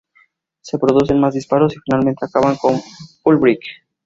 Se 0.61 0.79
producen 0.79 1.19
más 1.19 1.35
disparos 1.35 1.75
y 1.75 1.79
finalmente 1.85 2.25
acaban 2.25 2.55
con 2.55 2.73
Fullbright. 3.21 3.61